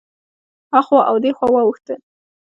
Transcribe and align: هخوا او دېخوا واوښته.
هخوا 0.75 1.01
او 1.09 1.15
دېخوا 1.23 1.47
واوښته. 1.51 1.95